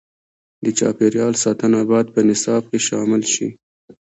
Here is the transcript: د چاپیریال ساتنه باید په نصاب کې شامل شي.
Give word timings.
د 0.63 0.65
چاپیریال 0.79 1.33
ساتنه 1.43 1.79
باید 1.89 2.07
په 2.15 2.19
نصاب 2.27 2.63
کې 2.69 2.79
شامل 2.87 3.21
شي. 3.33 3.47